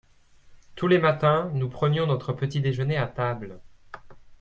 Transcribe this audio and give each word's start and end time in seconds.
tous 0.73 0.87
les 0.87 0.97
matins 0.97 1.51
nous 1.53 1.69
prenions 1.69 2.07
notre 2.07 2.33
petit-déjeuner 2.33 2.97
à 2.97 3.05
table. 3.05 3.61